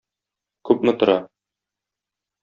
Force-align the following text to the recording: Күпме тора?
Күпме 0.69 0.93
тора? 1.03 1.17